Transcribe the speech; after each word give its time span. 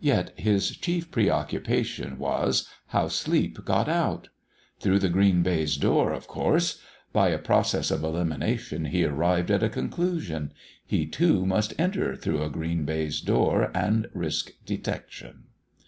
Yet 0.00 0.36
his 0.36 0.76
chief 0.76 1.12
preoccupation 1.12 2.18
was, 2.18 2.68
how 2.88 3.06
Sleep 3.06 3.64
got 3.64 3.88
out. 3.88 4.28
Through 4.80 4.98
the 4.98 5.08
green 5.08 5.44
baize 5.44 5.76
doors, 5.76 6.16
of 6.16 6.26
course! 6.26 6.80
By 7.12 7.28
a 7.28 7.38
process 7.38 7.92
of 7.92 8.02
elimination 8.02 8.86
he 8.86 9.04
arrived 9.04 9.48
at 9.52 9.62
a 9.62 9.68
conclusion: 9.68 10.52
he, 10.84 11.06
too, 11.06 11.46
must 11.46 11.72
enter 11.78 12.16
through 12.16 12.42
a 12.42 12.50
green 12.50 12.84
baize 12.84 13.20
door 13.20 13.70
and 13.72 14.08
risk 14.12 14.50
detection. 14.66 15.44